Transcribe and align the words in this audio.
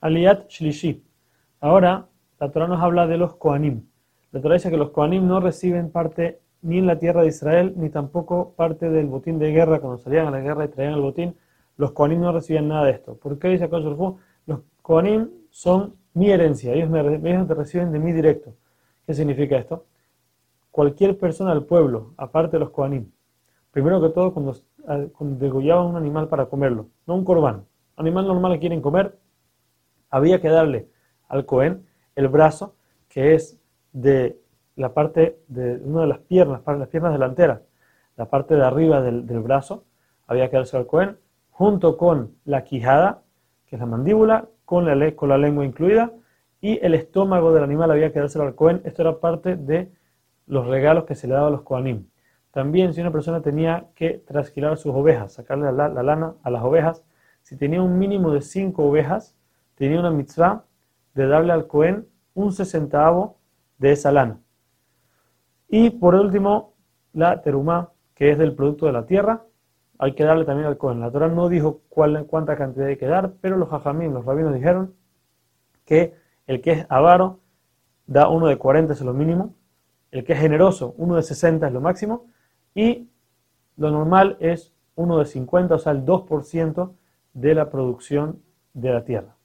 Aliyat 0.00 0.48
Shlishi. 0.48 1.02
Ahora, 1.60 2.06
la 2.38 2.50
Torah 2.50 2.66
nos 2.66 2.80
habla 2.80 3.06
de 3.06 3.18
los 3.18 3.34
Koanim. 3.36 3.82
La 4.32 4.40
Torah 4.40 4.54
dice 4.54 4.70
que 4.70 4.76
los 4.76 4.90
Koanim 4.90 5.26
no 5.26 5.40
reciben 5.40 5.90
parte 5.90 6.40
ni 6.62 6.78
en 6.78 6.86
la 6.86 6.98
tierra 6.98 7.22
de 7.22 7.28
Israel, 7.28 7.74
ni 7.76 7.90
tampoco 7.90 8.54
parte 8.54 8.90
del 8.90 9.06
botín 9.06 9.38
de 9.38 9.52
guerra. 9.52 9.80
Cuando 9.80 9.98
salían 9.98 10.26
a 10.26 10.30
la 10.30 10.40
guerra 10.40 10.64
y 10.64 10.68
traían 10.68 10.94
el 10.94 11.00
botín, 11.00 11.36
los 11.76 11.92
Koanim 11.92 12.20
no 12.20 12.32
recibían 12.32 12.68
nada 12.68 12.86
de 12.86 12.92
esto. 12.92 13.16
¿Por 13.16 13.38
qué 13.38 13.48
dice 13.48 13.64
acá 13.64 13.78
Los 13.78 13.96
Koanim 14.82 15.28
son 15.50 15.94
mi 16.14 16.30
herencia, 16.30 16.72
ellos 16.72 16.90
me, 16.90 17.00
ellos 17.00 17.48
me 17.48 17.54
reciben 17.54 17.92
de 17.92 17.98
mí 17.98 18.12
directo. 18.12 18.54
¿Qué 19.06 19.14
significa 19.14 19.56
esto? 19.56 19.86
Cualquier 20.70 21.18
persona 21.18 21.52
del 21.54 21.64
pueblo, 21.64 22.14
aparte 22.16 22.52
de 22.52 22.60
los 22.60 22.70
Koanim, 22.70 23.10
primero 23.70 24.00
que 24.00 24.08
todo 24.10 24.32
cuando, 24.32 24.56
cuando 25.12 25.38
degollaban 25.38 25.86
un 25.86 25.96
animal 25.96 26.28
para 26.28 26.46
comerlo, 26.46 26.88
no 27.06 27.14
un 27.14 27.24
corbán, 27.24 27.64
animal 27.96 28.26
normal 28.26 28.52
que 28.54 28.60
quieren 28.60 28.80
comer, 28.80 29.18
había 30.10 30.40
que 30.40 30.48
darle 30.48 30.88
al 31.28 31.46
Cohen 31.46 31.86
el 32.16 32.28
brazo, 32.28 32.74
que 33.08 33.34
es 33.34 33.58
de 33.92 34.38
la 34.76 34.92
parte 34.94 35.38
de 35.48 35.76
una 35.84 36.02
de 36.02 36.06
las 36.06 36.18
piernas, 36.18 36.62
las 36.66 36.88
piernas 36.88 37.12
delanteras, 37.12 37.60
la 38.16 38.26
parte 38.28 38.54
de 38.54 38.64
arriba 38.64 39.00
del, 39.00 39.22
brazo, 39.40 39.84
había 40.26 40.50
que 40.50 40.56
darse 40.56 40.76
al 40.76 40.86
Cohen, 40.86 41.16
junto 41.50 41.96
con 41.96 42.34
la 42.44 42.64
quijada, 42.64 43.22
que 43.66 43.76
es 43.76 43.80
la 43.80 43.86
mandíbula, 43.86 44.48
con 44.64 44.84
la, 44.84 45.36
lengua 45.38 45.64
incluida, 45.64 46.12
y 46.60 46.78
el 46.84 46.94
estómago 46.94 47.52
del 47.52 47.64
animal 47.64 47.90
había 47.90 48.12
que 48.12 48.20
dárselo 48.20 48.44
al 48.44 48.54
Cohen. 48.54 48.82
Esto 48.84 49.02
era 49.02 49.20
parte 49.20 49.56
de 49.56 49.90
los 50.46 50.66
regalos 50.66 51.04
que 51.04 51.14
se 51.14 51.26
le 51.26 51.34
daba 51.34 51.48
a 51.48 51.50
los 51.50 51.62
Kohanim. 51.62 52.06
También 52.50 52.92
si 52.92 53.00
una 53.00 53.12
persona 53.12 53.40
tenía 53.40 53.86
que 53.94 54.22
trasquilar 54.26 54.76
sus 54.76 54.94
ovejas, 54.94 55.34
sacarle 55.34 55.72
la, 55.72 55.88
lana 55.88 56.34
a 56.42 56.50
las 56.50 56.62
ovejas, 56.62 57.04
si 57.42 57.56
tenía 57.56 57.80
un 57.80 57.98
mínimo 57.98 58.32
de 58.32 58.42
cinco 58.42 58.84
ovejas, 58.84 59.36
tenía 59.80 59.98
una 59.98 60.10
mitzvah 60.10 60.66
de 61.14 61.26
darle 61.26 61.54
al 61.54 61.66
Cohen 61.66 62.06
un 62.34 62.52
sesentavo 62.52 63.38
de 63.78 63.92
esa 63.92 64.12
lana. 64.12 64.38
Y 65.70 65.88
por 65.88 66.14
último, 66.14 66.74
la 67.14 67.40
terumá, 67.40 67.90
que 68.14 68.30
es 68.30 68.36
del 68.36 68.54
producto 68.54 68.84
de 68.84 68.92
la 68.92 69.06
tierra, 69.06 69.46
hay 69.98 70.12
que 70.12 70.22
darle 70.22 70.44
también 70.44 70.66
al 70.66 70.76
Cohen. 70.76 71.00
La 71.00 71.10
Torah 71.10 71.28
no 71.28 71.48
dijo 71.48 71.80
cuál, 71.88 72.26
cuánta 72.26 72.58
cantidad 72.58 72.88
hay 72.88 72.98
que 72.98 73.06
dar, 73.06 73.32
pero 73.40 73.56
los 73.56 73.72
hajamim, 73.72 74.12
los 74.12 74.26
rabinos 74.26 74.52
dijeron 74.52 74.92
que 75.86 76.14
el 76.46 76.60
que 76.60 76.72
es 76.72 76.86
avaro 76.90 77.40
da 78.06 78.28
uno 78.28 78.48
de 78.48 78.58
40 78.58 78.92
es 78.92 79.00
lo 79.00 79.14
mínimo, 79.14 79.54
el 80.10 80.24
que 80.24 80.34
es 80.34 80.40
generoso 80.40 80.94
uno 80.98 81.16
de 81.16 81.22
60 81.22 81.66
es 81.66 81.72
lo 81.72 81.80
máximo, 81.80 82.26
y 82.74 83.08
lo 83.78 83.90
normal 83.90 84.36
es 84.40 84.74
uno 84.94 85.18
de 85.18 85.24
50, 85.24 85.74
o 85.74 85.78
sea, 85.78 85.92
el 85.92 86.04
2% 86.04 86.92
de 87.32 87.54
la 87.54 87.70
producción 87.70 88.42
de 88.74 88.90
la 88.90 89.04
tierra. 89.06 89.39